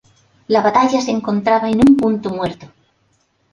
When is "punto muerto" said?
1.95-2.65